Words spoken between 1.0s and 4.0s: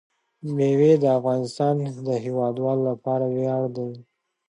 د افغانستان د هیوادوالو لپاره ویاړ دی.